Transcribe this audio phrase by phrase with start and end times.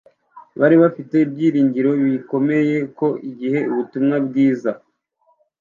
[0.59, 4.71] Bari bafite ibyiringiro bikomeye ko, igihe ubutumwa bwiza